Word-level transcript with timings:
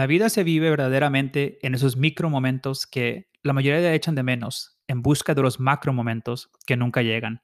La 0.00 0.06
vida 0.06 0.30
se 0.30 0.44
vive 0.44 0.70
verdaderamente 0.70 1.58
en 1.60 1.74
esos 1.74 1.98
micro 1.98 2.30
momentos 2.30 2.86
que 2.86 3.28
la 3.42 3.52
mayoría 3.52 3.92
echan 3.92 4.14
de 4.14 4.22
menos, 4.22 4.80
en 4.88 5.02
busca 5.02 5.34
de 5.34 5.42
los 5.42 5.60
macro 5.60 5.92
momentos 5.92 6.50
que 6.64 6.78
nunca 6.78 7.02
llegan. 7.02 7.42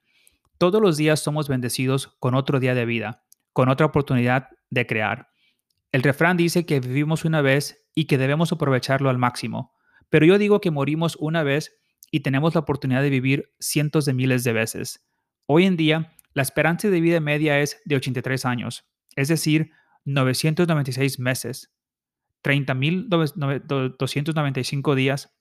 Todos 0.56 0.80
los 0.80 0.96
días 0.96 1.20
somos 1.20 1.50
bendecidos 1.50 2.16
con 2.18 2.34
otro 2.34 2.58
día 2.58 2.74
de 2.74 2.86
vida, 2.86 3.26
con 3.52 3.68
otra 3.68 3.84
oportunidad 3.84 4.48
de 4.70 4.86
crear. 4.86 5.28
El 5.92 6.02
refrán 6.02 6.38
dice 6.38 6.64
que 6.64 6.80
vivimos 6.80 7.26
una 7.26 7.42
vez 7.42 7.86
y 7.94 8.06
que 8.06 8.16
debemos 8.16 8.50
aprovecharlo 8.52 9.10
al 9.10 9.18
máximo, 9.18 9.74
pero 10.08 10.24
yo 10.24 10.38
digo 10.38 10.62
que 10.62 10.70
morimos 10.70 11.16
una 11.16 11.42
vez 11.42 11.76
y 12.10 12.20
tenemos 12.20 12.54
la 12.54 12.62
oportunidad 12.62 13.02
de 13.02 13.10
vivir 13.10 13.52
cientos 13.60 14.06
de 14.06 14.14
miles 14.14 14.44
de 14.44 14.54
veces. 14.54 15.06
Hoy 15.44 15.66
en 15.66 15.76
día, 15.76 16.16
la 16.32 16.40
esperanza 16.40 16.88
de 16.88 17.02
vida 17.02 17.20
media 17.20 17.60
es 17.60 17.82
de 17.84 17.96
83 17.96 18.46
años, 18.46 18.88
es 19.14 19.28
decir, 19.28 19.72
996 20.06 21.18
meses. 21.18 21.75
30.295 22.46 24.94
días, 24.94 25.36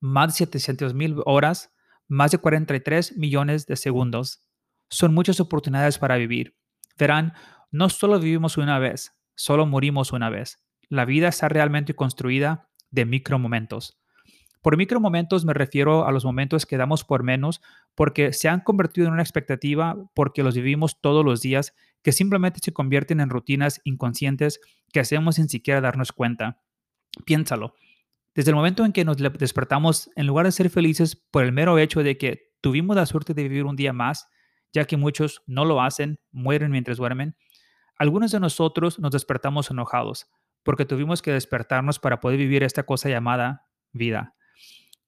más 0.00 0.36
de 0.36 0.46
700.000 0.46 1.22
horas, 1.26 1.72
más 2.08 2.32
de 2.32 2.38
43 2.38 3.16
millones 3.16 3.66
de 3.66 3.76
segundos. 3.76 4.42
Son 4.90 5.14
muchas 5.14 5.38
oportunidades 5.38 5.98
para 5.98 6.16
vivir. 6.16 6.56
Verán, 6.98 7.34
no 7.70 7.88
solo 7.88 8.18
vivimos 8.18 8.58
una 8.58 8.80
vez, 8.80 9.16
solo 9.36 9.64
morimos 9.64 10.12
una 10.12 10.28
vez. 10.28 10.58
La 10.88 11.04
vida 11.04 11.28
está 11.28 11.48
realmente 11.48 11.94
construida 11.94 12.68
de 12.90 13.04
micromomentos. 13.04 14.00
Por 14.60 14.76
micromomentos 14.76 15.44
me 15.44 15.54
refiero 15.54 16.04
a 16.04 16.10
los 16.10 16.24
momentos 16.24 16.66
que 16.66 16.76
damos 16.76 17.04
por 17.04 17.22
menos 17.22 17.60
porque 17.94 18.32
se 18.32 18.48
han 18.48 18.58
convertido 18.60 19.06
en 19.06 19.12
una 19.12 19.22
expectativa 19.22 19.96
porque 20.14 20.42
los 20.42 20.56
vivimos 20.56 21.00
todos 21.00 21.24
los 21.24 21.42
días 21.42 21.76
que 22.02 22.10
simplemente 22.12 22.58
se 22.62 22.72
convierten 22.72 23.20
en 23.20 23.30
rutinas 23.30 23.80
inconscientes 23.84 24.58
que 24.94 25.00
hacemos 25.00 25.34
sin 25.34 25.50
siquiera 25.50 25.82
darnos 25.82 26.12
cuenta. 26.12 26.62
Piénsalo. 27.26 27.74
Desde 28.34 28.52
el 28.52 28.54
momento 28.54 28.84
en 28.84 28.92
que 28.92 29.04
nos 29.04 29.18
despertamos, 29.18 30.08
en 30.16 30.26
lugar 30.26 30.46
de 30.46 30.52
ser 30.52 30.70
felices 30.70 31.16
por 31.30 31.44
el 31.44 31.52
mero 31.52 31.78
hecho 31.78 32.02
de 32.02 32.16
que 32.16 32.54
tuvimos 32.62 32.96
la 32.96 33.04
suerte 33.04 33.34
de 33.34 33.42
vivir 33.42 33.64
un 33.64 33.76
día 33.76 33.92
más, 33.92 34.28
ya 34.72 34.86
que 34.86 34.96
muchos 34.96 35.42
no 35.46 35.64
lo 35.64 35.82
hacen, 35.82 36.20
mueren 36.30 36.70
mientras 36.70 36.96
duermen, 36.96 37.36
algunos 37.98 38.32
de 38.32 38.40
nosotros 38.40 38.98
nos 38.98 39.10
despertamos 39.10 39.70
enojados 39.70 40.30
porque 40.62 40.86
tuvimos 40.86 41.20
que 41.20 41.30
despertarnos 41.30 41.98
para 41.98 42.20
poder 42.20 42.38
vivir 42.38 42.62
esta 42.62 42.84
cosa 42.84 43.10
llamada 43.10 43.66
vida. 43.92 44.34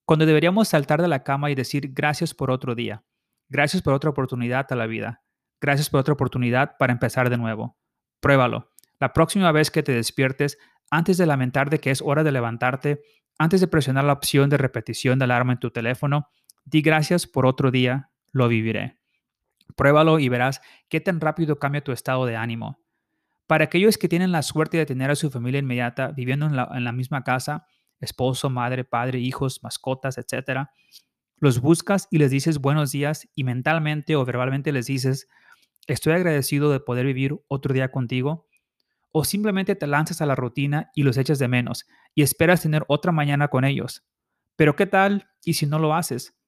Cuando 0.04 0.26
deberíamos 0.26 0.68
saltar 0.68 1.00
de 1.00 1.08
la 1.08 1.22
cama 1.22 1.50
y 1.50 1.54
decir 1.54 1.92
gracias 1.94 2.34
por 2.34 2.50
otro 2.50 2.74
día, 2.74 3.04
gracias 3.48 3.82
por 3.82 3.94
otra 3.94 4.10
oportunidad 4.10 4.66
a 4.70 4.76
la 4.76 4.86
vida, 4.86 5.24
Gracias 5.60 5.88
por 5.88 6.00
otra 6.00 6.14
oportunidad 6.14 6.76
para 6.78 6.92
empezar 6.92 7.30
de 7.30 7.38
nuevo. 7.38 7.78
Pruébalo. 8.20 8.75
La 9.00 9.12
próxima 9.12 9.52
vez 9.52 9.70
que 9.70 9.82
te 9.82 9.92
despiertes, 9.92 10.58
antes 10.90 11.18
de 11.18 11.26
lamentar 11.26 11.70
de 11.70 11.80
que 11.80 11.90
es 11.90 12.02
hora 12.02 12.24
de 12.24 12.32
levantarte, 12.32 13.02
antes 13.38 13.60
de 13.60 13.68
presionar 13.68 14.04
la 14.04 14.14
opción 14.14 14.48
de 14.48 14.56
repetición 14.56 15.18
de 15.18 15.24
alarma 15.24 15.52
en 15.52 15.58
tu 15.58 15.70
teléfono, 15.70 16.28
di 16.64 16.82
gracias 16.82 17.26
por 17.26 17.46
otro 17.46 17.70
día, 17.70 18.10
lo 18.32 18.48
viviré. 18.48 18.98
Pruébalo 19.76 20.18
y 20.18 20.28
verás 20.28 20.60
qué 20.88 21.00
tan 21.00 21.20
rápido 21.20 21.58
cambia 21.58 21.84
tu 21.84 21.92
estado 21.92 22.24
de 22.24 22.36
ánimo. 22.36 22.78
Para 23.46 23.64
aquellos 23.64 23.98
que 23.98 24.08
tienen 24.08 24.32
la 24.32 24.42
suerte 24.42 24.78
de 24.78 24.86
tener 24.86 25.10
a 25.10 25.16
su 25.16 25.30
familia 25.30 25.60
inmediata 25.60 26.12
viviendo 26.12 26.46
en 26.46 26.56
la, 26.56 26.68
en 26.74 26.84
la 26.84 26.92
misma 26.92 27.22
casa, 27.22 27.66
esposo, 28.00 28.50
madre, 28.50 28.84
padre, 28.84 29.18
hijos, 29.18 29.62
mascotas, 29.62 30.18
etc., 30.18 30.68
los 31.38 31.60
buscas 31.60 32.08
y 32.10 32.18
les 32.18 32.30
dices 32.30 32.58
buenos 32.58 32.92
días 32.92 33.28
y 33.34 33.44
mentalmente 33.44 34.16
o 34.16 34.24
verbalmente 34.24 34.72
les 34.72 34.86
dices 34.86 35.28
estoy 35.86 36.14
agradecido 36.14 36.72
de 36.72 36.80
poder 36.80 37.04
vivir 37.04 37.38
otro 37.48 37.74
día 37.74 37.90
contigo, 37.90 38.46
o 39.18 39.24
simplemente 39.24 39.74
te 39.74 39.86
lanzas 39.86 40.20
a 40.20 40.26
la 40.26 40.34
rutina 40.34 40.90
y 40.94 41.02
los 41.02 41.16
echas 41.16 41.38
de 41.38 41.48
menos 41.48 41.86
y 42.14 42.20
esperas 42.20 42.60
tener 42.60 42.84
otra 42.86 43.12
mañana 43.12 43.48
con 43.48 43.64
ellos. 43.64 44.04
Pero 44.56 44.76
¿qué 44.76 44.84
tal 44.84 45.30
y 45.42 45.54
si 45.54 45.64
no 45.64 45.78
lo 45.78 45.94
haces? 45.94 46.38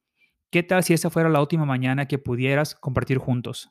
¿Qué 0.50 0.62
tal 0.62 0.84
si 0.84 0.92
esa 0.92 1.08
fuera 1.08 1.30
la 1.30 1.40
última 1.40 1.64
mañana 1.64 2.04
que 2.04 2.18
pudieras 2.18 2.74
compartir 2.74 3.16
juntos? 3.16 3.70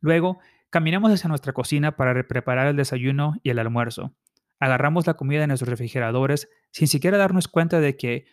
Luego, 0.00 0.38
caminamos 0.70 1.12
hacia 1.12 1.28
nuestra 1.28 1.52
cocina 1.52 1.94
para 1.98 2.26
preparar 2.26 2.68
el 2.68 2.76
desayuno 2.76 3.34
y 3.42 3.50
el 3.50 3.58
almuerzo. 3.58 4.16
Agarramos 4.60 5.06
la 5.06 5.12
comida 5.12 5.40
de 5.40 5.48
nuestros 5.48 5.68
refrigeradores 5.68 6.48
sin 6.70 6.88
siquiera 6.88 7.18
darnos 7.18 7.48
cuenta 7.48 7.80
de 7.80 7.98
que 7.98 8.24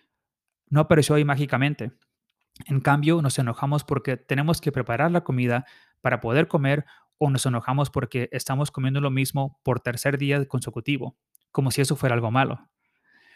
no 0.70 0.80
apareció 0.80 1.16
ahí 1.16 1.26
mágicamente. 1.26 1.92
En 2.68 2.80
cambio, 2.80 3.22
nos 3.22 3.38
enojamos 3.38 3.84
porque 3.84 4.16
tenemos 4.16 4.62
que 4.62 4.72
preparar 4.72 5.12
la 5.12 5.26
comida 5.26 5.66
para 6.00 6.22
poder 6.22 6.48
comer 6.48 6.86
o 7.18 7.29
nos 7.29 7.46
enojamos 7.46 7.90
porque 7.90 8.29
estamos 8.31 8.72
comiendo 8.72 9.01
lo 9.01 9.12
mismo 9.12 9.59
por 9.63 9.79
tercer 9.79 10.18
día 10.18 10.46
consecutivo, 10.46 11.18
como 11.51 11.72
si 11.72 11.81
eso 11.81 11.96
fuera 11.96 12.16
algo 12.16 12.31
malo. 12.31 12.69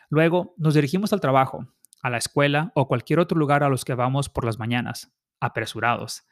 Luego 0.10 0.54
nos 0.58 0.74
dirigimos 0.74 1.14
al 1.14 1.22
trabajo, 1.22 1.68
a 2.02 2.10
la 2.10 2.18
escuela 2.18 2.72
o 2.76 2.88
cualquier 2.88 3.20
otro 3.20 3.38
lugar 3.38 3.64
a 3.64 3.70
los 3.70 3.86
que 3.86 3.94
vamos 3.94 4.30
por 4.30 4.46
las 4.46 4.60
mañanas, 4.60 5.14
apresurados, 5.40 6.26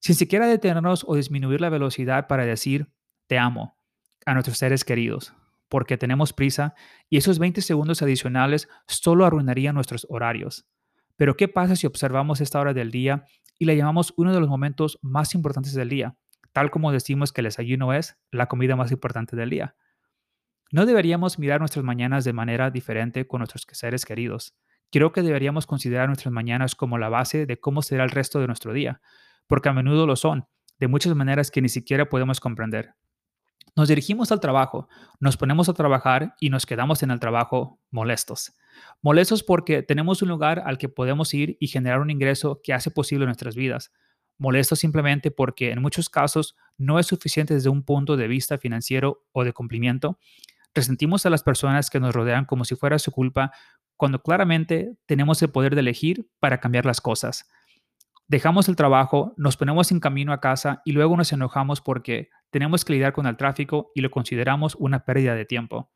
sin 0.00 0.14
siquiera 0.14 0.46
detenernos 0.46 1.04
o 1.06 1.14
disminuir 1.14 1.60
la 1.60 1.70
velocidad 1.70 2.26
para 2.26 2.44
decir 2.44 2.92
te 3.28 3.38
amo 3.38 3.76
a 4.26 4.34
nuestros 4.34 4.58
seres 4.58 4.84
queridos, 4.84 5.34
porque 5.68 5.96
tenemos 5.96 6.32
prisa 6.32 6.74
y 7.08 7.16
esos 7.16 7.38
20 7.38 7.62
segundos 7.62 8.02
adicionales 8.02 8.68
solo 8.86 9.24
arruinarían 9.24 9.74
nuestros 9.74 10.06
horarios. 10.10 10.66
Pero 11.16 11.36
¿qué 11.36 11.48
pasa 11.48 11.76
si 11.76 11.86
observamos 11.86 12.40
esta 12.40 12.60
hora 12.60 12.74
del 12.74 12.90
día 12.90 13.24
y 13.58 13.64
la 13.64 13.74
llamamos 13.74 14.12
uno 14.16 14.34
de 14.34 14.40
los 14.40 14.48
momentos 14.48 14.98
más 15.02 15.34
importantes 15.34 15.72
del 15.74 15.88
día, 15.88 16.16
tal 16.52 16.70
como 16.70 16.92
decimos 16.92 17.32
que 17.32 17.40
el 17.40 17.46
desayuno 17.46 17.92
es 17.92 18.16
la 18.30 18.46
comida 18.46 18.76
más 18.76 18.92
importante 18.92 19.36
del 19.36 19.50
día? 19.50 19.76
No 20.70 20.86
deberíamos 20.86 21.38
mirar 21.38 21.60
nuestras 21.60 21.84
mañanas 21.84 22.24
de 22.24 22.32
manera 22.32 22.70
diferente 22.70 23.26
con 23.26 23.40
nuestros 23.40 23.66
seres 23.70 24.06
queridos. 24.06 24.54
Creo 24.90 25.12
que 25.12 25.22
deberíamos 25.22 25.66
considerar 25.66 26.08
nuestras 26.08 26.32
mañanas 26.32 26.74
como 26.74 26.98
la 26.98 27.08
base 27.08 27.46
de 27.46 27.60
cómo 27.60 27.82
será 27.82 28.04
el 28.04 28.10
resto 28.10 28.40
de 28.40 28.46
nuestro 28.46 28.72
día, 28.72 29.00
porque 29.46 29.68
a 29.68 29.72
menudo 29.72 30.06
lo 30.06 30.16
son, 30.16 30.46
de 30.78 30.88
muchas 30.88 31.14
maneras 31.14 31.50
que 31.50 31.62
ni 31.62 31.68
siquiera 31.68 32.08
podemos 32.08 32.40
comprender. 32.40 32.94
Nos 33.74 33.88
dirigimos 33.88 34.32
al 34.32 34.40
trabajo, 34.40 34.88
nos 35.18 35.36
ponemos 35.36 35.68
a 35.68 35.74
trabajar 35.74 36.34
y 36.40 36.50
nos 36.50 36.66
quedamos 36.66 37.02
en 37.02 37.10
el 37.10 37.20
trabajo 37.20 37.80
molestos. 37.90 38.52
Molestos 39.00 39.42
porque 39.42 39.82
tenemos 39.82 40.20
un 40.20 40.28
lugar 40.28 40.62
al 40.66 40.76
que 40.76 40.90
podemos 40.90 41.32
ir 41.32 41.56
y 41.58 41.68
generar 41.68 42.00
un 42.00 42.10
ingreso 42.10 42.60
que 42.62 42.74
hace 42.74 42.90
posible 42.90 43.24
nuestras 43.24 43.54
vidas. 43.54 43.92
Molestos 44.38 44.78
simplemente 44.78 45.30
porque 45.30 45.70
en 45.70 45.80
muchos 45.82 46.08
casos 46.08 46.56
no 46.78 46.98
es 46.98 47.06
suficiente 47.06 47.54
desde 47.54 47.68
un 47.68 47.84
punto 47.84 48.16
de 48.16 48.28
vista 48.28 48.58
financiero 48.58 49.24
o 49.32 49.44
de 49.44 49.52
cumplimiento. 49.52 50.18
Resentimos 50.74 51.26
a 51.26 51.30
las 51.30 51.42
personas 51.42 51.90
que 51.90 52.00
nos 52.00 52.14
rodean 52.14 52.44
como 52.44 52.64
si 52.64 52.74
fuera 52.74 52.98
su 52.98 53.12
culpa 53.12 53.52
cuando 53.96 54.22
claramente 54.22 54.96
tenemos 55.06 55.42
el 55.42 55.50
poder 55.50 55.74
de 55.74 55.80
elegir 55.80 56.28
para 56.40 56.58
cambiar 56.58 56.86
las 56.86 57.00
cosas. 57.00 57.48
Dejamos 58.26 58.68
el 58.68 58.76
trabajo, 58.76 59.34
nos 59.36 59.56
ponemos 59.56 59.92
en 59.92 60.00
camino 60.00 60.32
a 60.32 60.40
casa 60.40 60.80
y 60.84 60.92
luego 60.92 61.16
nos 61.16 61.32
enojamos 61.32 61.80
porque 61.80 62.30
tenemos 62.50 62.84
que 62.84 62.94
lidiar 62.94 63.12
con 63.12 63.26
el 63.26 63.36
tráfico 63.36 63.92
y 63.94 64.00
lo 64.00 64.10
consideramos 64.10 64.74
una 64.76 65.04
pérdida 65.04 65.34
de 65.34 65.44
tiempo. 65.44 65.92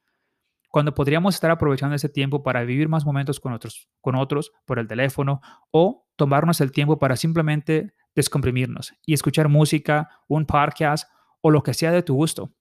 Cuando 0.68 0.94
podríamos 0.94 1.34
estar 1.34 1.50
aprovechando 1.50 1.96
ese 1.96 2.10
tiempo 2.10 2.42
para 2.42 2.62
vivir 2.62 2.88
más 2.88 3.06
momentos 3.06 3.40
con 3.40 3.54
otros, 3.54 3.88
con 4.02 4.14
otros 4.14 4.52
por 4.66 4.78
el 4.78 4.86
teléfono 4.86 5.40
o 5.70 6.06
tomarnos 6.16 6.60
el 6.60 6.72
tiempo 6.72 6.98
para 6.98 7.16
simplemente 7.16 7.94
descomprimirnos 8.16 8.94
y 9.04 9.14
escuchar 9.14 9.48
música, 9.48 10.10
un 10.26 10.46
podcast 10.46 11.08
o 11.40 11.50
lo 11.52 11.62
que 11.62 11.74
sea 11.74 11.92
de 11.92 12.02
tu 12.02 12.14
gusto. 12.14 12.52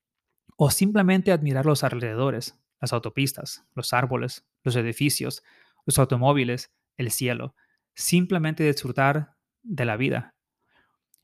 O 0.58 0.70
simplemente 0.70 1.32
admirar 1.32 1.66
los 1.66 1.84
alrededores, 1.84 2.62
las 2.80 2.94
autopistas, 2.94 3.66
los 3.74 3.94
árboles, 3.94 4.48
los 4.64 4.76
edificios, 4.76 5.42
los 5.86 5.98
automóviles, 5.98 6.72
el 6.98 7.10
cielo. 7.10 7.56
Simplemente 7.96 8.64
disfrutar 8.64 9.36
de 9.64 9.86
la 9.86 9.98
vida. 9.98 10.36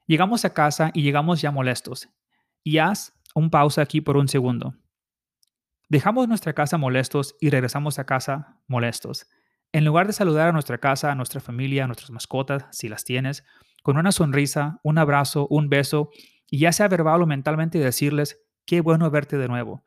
Llegamos 0.07 0.43
a 0.45 0.53
casa 0.53 0.91
y 0.93 1.03
llegamos 1.03 1.41
ya 1.41 1.51
molestos. 1.51 2.09
Y 2.63 2.79
haz 2.79 3.13
un 3.35 3.49
pausa 3.49 3.81
aquí 3.81 4.01
por 4.01 4.17
un 4.17 4.27
segundo. 4.27 4.75
Dejamos 5.89 6.27
nuestra 6.27 6.53
casa 6.53 6.77
molestos 6.77 7.35
y 7.41 7.49
regresamos 7.49 7.99
a 7.99 8.05
casa 8.05 8.61
molestos. 8.67 9.27
En 9.73 9.85
lugar 9.85 10.07
de 10.07 10.13
saludar 10.13 10.49
a 10.49 10.51
nuestra 10.51 10.77
casa, 10.77 11.11
a 11.11 11.15
nuestra 11.15 11.39
familia, 11.41 11.83
a 11.83 11.87
nuestras 11.87 12.11
mascotas, 12.11 12.65
si 12.71 12.89
las 12.89 13.03
tienes, 13.03 13.43
con 13.81 13.97
una 13.97 14.11
sonrisa, 14.11 14.79
un 14.83 14.97
abrazo, 14.97 15.47
un 15.49 15.69
beso, 15.69 16.09
y 16.49 16.59
ya 16.59 16.71
sea 16.71 16.87
verbal 16.87 17.21
o 17.21 17.25
mentalmente 17.25 17.79
decirles, 17.79 18.41
qué 18.65 18.81
bueno 18.81 19.09
verte 19.09 19.37
de 19.37 19.47
nuevo. 19.47 19.83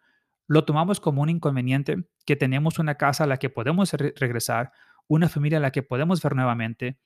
Lo 0.47 0.65
tomamos 0.65 1.01
como 1.01 1.23
un 1.23 1.31
inconveniente 1.31 2.05
que 2.27 2.37
tenemos 2.37 2.79
una 2.79 2.97
casa 2.97 3.25
a 3.25 3.27
la 3.27 3.39
que 3.39 3.51
podemos 3.51 3.93
regresar, 3.93 4.73
una 5.07 5.29
familia 5.29 5.59
a 5.59 5.61
la 5.61 5.71
que 5.71 5.83
podemos 5.83 6.23
ver 6.23 6.35
nuevamente. 6.35 6.99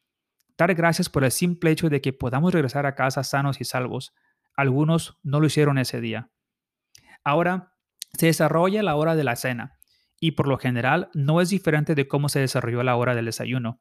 Dar 0.56 0.74
gracias 0.74 1.08
por 1.08 1.24
el 1.24 1.30
simple 1.30 1.70
hecho 1.70 1.88
de 1.88 2.00
que 2.00 2.12
podamos 2.12 2.52
regresar 2.52 2.86
a 2.86 2.94
casa 2.94 3.22
sanos 3.22 3.60
y 3.60 3.64
salvos. 3.64 4.12
Algunos 4.56 5.18
no 5.22 5.40
lo 5.40 5.46
hicieron 5.46 5.78
ese 5.78 6.00
día. 6.00 6.30
Ahora 7.22 7.74
se 8.16 8.26
desarrolla 8.26 8.82
la 8.82 8.96
hora 8.96 9.14
de 9.14 9.24
la 9.24 9.36
cena 9.36 9.78
y 10.20 10.32
por 10.32 10.48
lo 10.48 10.58
general 10.58 11.10
no 11.14 11.40
es 11.40 11.50
diferente 11.50 11.94
de 11.94 12.08
cómo 12.08 12.28
se 12.28 12.40
desarrolló 12.40 12.82
la 12.82 12.96
hora 12.96 13.14
del 13.14 13.26
desayuno. 13.26 13.80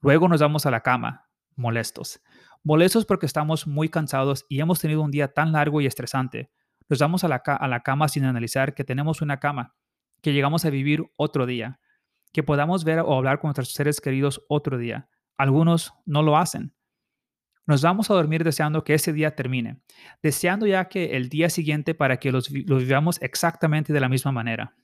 Luego 0.00 0.28
nos 0.28 0.40
vamos 0.40 0.66
a 0.66 0.70
la 0.70 0.80
cama, 0.80 1.29
molestos. 1.60 2.20
Molestos 2.64 3.06
porque 3.06 3.26
estamos 3.26 3.66
muy 3.66 3.88
cansados 3.88 4.44
y 4.48 4.60
hemos 4.60 4.80
tenido 4.80 5.02
un 5.02 5.10
día 5.10 5.28
tan 5.28 5.52
largo 5.52 5.80
y 5.80 5.86
estresante. 5.86 6.50
Nos 6.88 6.98
vamos 6.98 7.22
a 7.22 7.28
la, 7.28 7.36
a 7.36 7.68
la 7.68 7.82
cama 7.82 8.08
sin 8.08 8.24
analizar 8.24 8.74
que 8.74 8.84
tenemos 8.84 9.22
una 9.22 9.38
cama, 9.38 9.76
que 10.20 10.32
llegamos 10.32 10.64
a 10.64 10.70
vivir 10.70 11.04
otro 11.16 11.46
día, 11.46 11.80
que 12.32 12.42
podamos 12.42 12.84
ver 12.84 13.00
o 13.00 13.16
hablar 13.16 13.38
con 13.38 13.48
nuestros 13.48 13.72
seres 13.72 14.00
queridos 14.00 14.44
otro 14.48 14.78
día. 14.78 15.08
Algunos 15.36 15.94
no 16.04 16.22
lo 16.22 16.36
hacen. 16.36 16.74
Nos 17.66 17.82
vamos 17.82 18.10
a 18.10 18.14
dormir 18.14 18.42
deseando 18.42 18.82
que 18.82 18.94
ese 18.94 19.12
día 19.12 19.36
termine, 19.36 19.80
deseando 20.22 20.66
ya 20.66 20.88
que 20.88 21.16
el 21.16 21.28
día 21.28 21.48
siguiente 21.50 21.94
para 21.94 22.16
que 22.16 22.32
los, 22.32 22.50
los 22.50 22.82
vivamos 22.82 23.22
exactamente 23.22 23.92
de 23.92 24.00
la 24.00 24.08
misma 24.08 24.32
manera. 24.32 24.74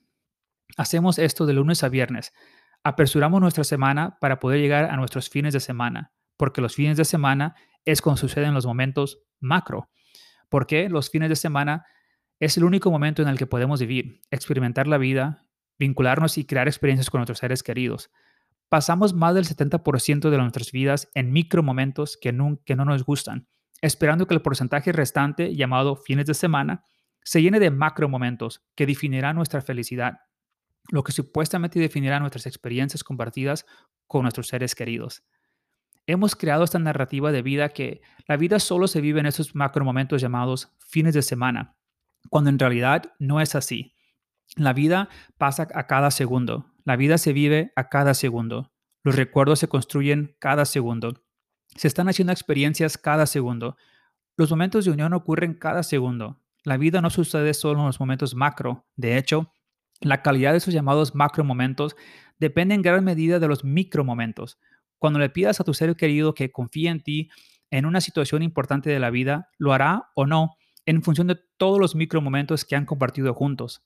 Hacemos 0.77 1.19
esto 1.19 1.45
de 1.45 1.53
lunes 1.53 1.83
a 1.83 1.89
viernes. 1.89 2.33
Apresuramos 2.83 3.41
nuestra 3.41 3.63
semana 3.63 4.17
para 4.21 4.39
poder 4.39 4.61
llegar 4.61 4.85
a 4.85 4.95
nuestros 4.95 5.29
fines 5.29 5.53
de 5.53 5.59
semana, 5.59 6.13
porque 6.37 6.61
los 6.61 6.75
fines 6.75 6.97
de 6.97 7.05
semana 7.05 7.55
es 7.85 8.01
cuando 8.01 8.19
suceden 8.19 8.53
los 8.53 8.65
momentos 8.65 9.19
macro. 9.39 9.89
Porque 10.49 10.89
los 10.89 11.09
fines 11.09 11.29
de 11.29 11.35
semana 11.35 11.85
es 12.39 12.57
el 12.57 12.63
único 12.63 12.91
momento 12.91 13.21
en 13.21 13.27
el 13.27 13.37
que 13.37 13.47
podemos 13.47 13.79
vivir, 13.79 14.21
experimentar 14.31 14.87
la 14.87 14.97
vida, 14.97 15.47
vincularnos 15.79 16.37
y 16.37 16.45
crear 16.45 16.67
experiencias 16.67 17.09
con 17.09 17.19
nuestros 17.19 17.39
seres 17.39 17.63
queridos. 17.63 18.11
Pasamos 18.69 19.13
más 19.13 19.33
del 19.33 19.45
70% 19.45 20.29
de 20.29 20.37
nuestras 20.37 20.71
vidas 20.71 21.09
en 21.15 21.31
micro 21.31 21.63
momentos 21.63 22.17
que 22.21 22.33
no, 22.33 22.59
que 22.65 22.75
no 22.75 22.85
nos 22.85 23.03
gustan, 23.03 23.47
esperando 23.81 24.27
que 24.27 24.33
el 24.33 24.41
porcentaje 24.41 24.91
restante, 24.91 25.55
llamado 25.55 25.95
fines 25.95 26.25
de 26.25 26.33
semana, 26.33 26.83
se 27.23 27.41
llene 27.41 27.59
de 27.59 27.71
macro 27.71 28.09
momentos 28.09 28.65
que 28.75 28.85
definirán 28.85 29.35
nuestra 29.35 29.61
felicidad, 29.61 30.19
lo 30.89 31.03
que 31.03 31.11
supuestamente 31.11 31.79
definirá 31.79 32.19
nuestras 32.19 32.45
experiencias 32.45 33.03
compartidas 33.03 33.65
con 34.05 34.23
nuestros 34.23 34.47
seres 34.47 34.75
queridos. 34.75 35.23
Hemos 36.09 36.37
creado 36.37 36.63
esta 36.63 36.79
narrativa 36.79 37.33
de 37.33 37.41
vida 37.41 37.67
que 37.67 38.01
la 38.29 38.37
vida 38.37 38.59
solo 38.59 38.87
se 38.87 39.01
vive 39.01 39.19
en 39.19 39.25
esos 39.25 39.55
macro 39.55 39.83
momentos 39.83 40.21
llamados 40.21 40.69
fines 40.79 41.13
de 41.13 41.21
semana, 41.21 41.75
cuando 42.29 42.49
en 42.49 42.57
realidad 42.57 43.11
no 43.19 43.41
es 43.41 43.55
así. 43.55 43.93
La 44.55 44.71
vida 44.71 45.09
pasa 45.37 45.67
a 45.73 45.85
cada 45.85 46.09
segundo, 46.09 46.73
la 46.85 46.95
vida 46.95 47.17
se 47.17 47.33
vive 47.33 47.73
a 47.75 47.89
cada 47.89 48.13
segundo, 48.13 48.71
los 49.03 49.17
recuerdos 49.17 49.59
se 49.59 49.67
construyen 49.67 50.37
cada 50.39 50.63
segundo, 50.63 51.25
se 51.75 51.89
están 51.89 52.07
haciendo 52.07 52.31
experiencias 52.31 52.97
cada 52.97 53.25
segundo, 53.25 53.75
los 54.37 54.49
momentos 54.49 54.85
de 54.85 54.91
unión 54.91 55.13
ocurren 55.13 55.55
cada 55.55 55.83
segundo. 55.83 56.41
La 56.63 56.77
vida 56.77 57.01
no 57.01 57.09
sucede 57.09 57.53
solo 57.53 57.81
en 57.81 57.87
los 57.87 57.99
momentos 57.99 58.33
macro, 58.33 58.87
de 58.95 59.17
hecho, 59.17 59.51
la 59.99 60.21
calidad 60.21 60.51
de 60.51 60.59
esos 60.59 60.73
llamados 60.73 61.15
macro 61.15 61.43
momentos 61.43 61.97
depende 62.39 62.75
en 62.75 62.81
gran 62.81 63.03
medida 63.03 63.39
de 63.39 63.47
los 63.49 63.65
micro 63.65 64.05
momentos. 64.05 64.57
Cuando 64.97 65.19
le 65.19 65.29
pidas 65.29 65.59
a 65.59 65.63
tu 65.63 65.73
ser 65.73 65.95
querido 65.95 66.33
que 66.33 66.51
confíe 66.51 66.89
en 66.89 67.01
ti 67.01 67.29
en 67.69 67.85
una 67.85 68.01
situación 68.01 68.41
importante 68.43 68.89
de 68.89 68.99
la 68.99 69.09
vida, 69.09 69.49
lo 69.57 69.73
hará 69.73 70.09
o 70.15 70.25
no 70.25 70.57
en 70.85 71.03
función 71.03 71.27
de 71.27 71.37
todos 71.57 71.79
los 71.79 71.95
micro 71.95 72.21
momentos 72.21 72.65
que 72.65 72.75
han 72.75 72.85
compartido 72.85 73.33
juntos. 73.33 73.83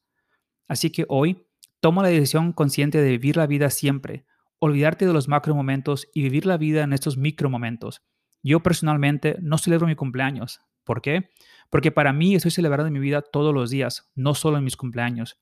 Así 0.68 0.92
que 0.92 1.06
hoy, 1.10 1.48
toma 1.80 2.04
la 2.04 2.10
decisión 2.10 2.54
consciente 2.54 3.02
de 3.02 3.10
vivir 3.10 3.38
la 3.38 3.48
vida 3.48 3.70
siempre, 3.72 4.26
olvidarte 4.60 5.08
de 5.08 5.14
los 5.14 5.28
macro 5.28 5.56
momentos 5.56 6.08
y 6.14 6.22
vivir 6.22 6.46
la 6.46 6.58
vida 6.58 6.84
en 6.84 6.94
estos 6.94 7.18
micro 7.18 7.50
momentos. 7.50 8.04
Yo 8.44 8.62
personalmente 8.62 9.38
no 9.42 9.58
celebro 9.58 9.88
mi 9.88 9.96
cumpleaños. 9.96 10.62
¿Por 10.84 11.02
qué? 11.02 11.30
Porque 11.70 11.92
para 11.92 12.14
mí 12.14 12.36
estoy 12.36 12.52
celebrando 12.52 12.92
mi 12.92 13.00
vida 13.00 13.22
todos 13.22 13.54
los 13.54 13.72
días, 13.72 14.12
no 14.16 14.36
solo 14.36 14.58
en 14.58 14.64
mis 14.64 14.78
cumpleaños. 14.78 15.40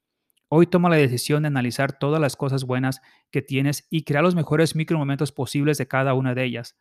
Hoy 0.51 0.65
toma 0.65 0.89
la 0.89 0.95
decisión 0.95 1.43
de 1.43 1.47
analizar 1.47 1.99
todas 1.99 2.19
las 2.19 2.35
cosas 2.35 2.63
buenas 2.63 3.01
que 3.29 3.43
tienes 3.43 3.85
y 3.91 4.03
crear 4.03 4.23
los 4.23 4.33
mejores 4.33 4.75
micromomentos 4.75 5.31
posibles 5.31 5.77
de 5.77 5.87
cada 5.87 6.15
una 6.15 6.33
de 6.33 6.43
ellas. 6.43 6.75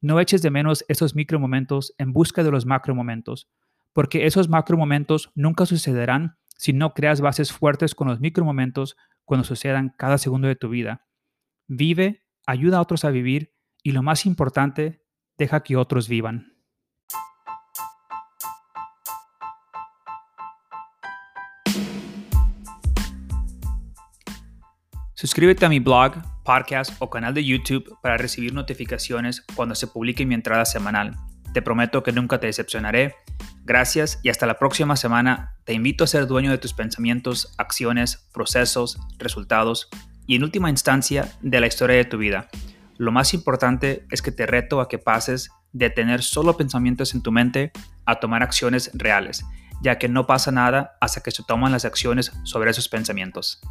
No 0.00 0.18
eches 0.18 0.42
de 0.42 0.50
menos 0.50 0.84
esos 0.88 1.14
micromomentos 1.14 1.94
en 1.98 2.12
busca 2.12 2.42
de 2.42 2.50
los 2.50 2.66
macromomentos, 2.66 3.48
porque 3.92 4.26
esos 4.26 4.48
macromomentos 4.48 5.30
nunca 5.36 5.66
sucederán 5.66 6.36
si 6.56 6.72
no 6.72 6.94
creas 6.94 7.20
bases 7.20 7.52
fuertes 7.52 7.94
con 7.94 8.08
los 8.08 8.20
micromomentos 8.20 8.96
cuando 9.24 9.44
sucedan 9.44 9.94
cada 9.96 10.18
segundo 10.18 10.48
de 10.48 10.56
tu 10.56 10.68
vida. 10.68 11.06
Vive, 11.68 12.24
ayuda 12.44 12.78
a 12.78 12.80
otros 12.80 13.04
a 13.04 13.10
vivir 13.10 13.54
y 13.84 13.92
lo 13.92 14.02
más 14.02 14.26
importante, 14.26 15.04
deja 15.38 15.62
que 15.62 15.76
otros 15.76 16.08
vivan. 16.08 16.51
Suscríbete 25.22 25.64
a 25.64 25.68
mi 25.68 25.78
blog, 25.78 26.14
podcast 26.42 26.96
o 26.98 27.08
canal 27.08 27.32
de 27.32 27.44
YouTube 27.44 27.96
para 28.02 28.16
recibir 28.16 28.52
notificaciones 28.52 29.40
cuando 29.54 29.76
se 29.76 29.86
publique 29.86 30.26
mi 30.26 30.34
entrada 30.34 30.64
semanal. 30.64 31.14
Te 31.54 31.62
prometo 31.62 32.02
que 32.02 32.10
nunca 32.10 32.40
te 32.40 32.48
decepcionaré. 32.48 33.14
Gracias 33.62 34.18
y 34.24 34.30
hasta 34.30 34.46
la 34.46 34.58
próxima 34.58 34.96
semana. 34.96 35.54
Te 35.62 35.74
invito 35.74 36.02
a 36.02 36.08
ser 36.08 36.26
dueño 36.26 36.50
de 36.50 36.58
tus 36.58 36.74
pensamientos, 36.74 37.54
acciones, 37.56 38.28
procesos, 38.34 38.98
resultados 39.18 39.88
y 40.26 40.34
en 40.34 40.42
última 40.42 40.70
instancia 40.70 41.30
de 41.40 41.60
la 41.60 41.68
historia 41.68 41.94
de 41.94 42.04
tu 42.04 42.18
vida. 42.18 42.48
Lo 42.98 43.12
más 43.12 43.32
importante 43.32 44.04
es 44.10 44.22
que 44.22 44.32
te 44.32 44.46
reto 44.46 44.80
a 44.80 44.88
que 44.88 44.98
pases 44.98 45.50
de 45.72 45.88
tener 45.88 46.24
solo 46.24 46.56
pensamientos 46.56 47.14
en 47.14 47.22
tu 47.22 47.30
mente 47.30 47.70
a 48.06 48.16
tomar 48.16 48.42
acciones 48.42 48.90
reales, 48.92 49.44
ya 49.82 49.98
que 49.98 50.08
no 50.08 50.26
pasa 50.26 50.50
nada 50.50 50.96
hasta 51.00 51.20
que 51.20 51.30
se 51.30 51.44
toman 51.44 51.70
las 51.70 51.84
acciones 51.84 52.32
sobre 52.42 52.72
esos 52.72 52.88
pensamientos. 52.88 53.62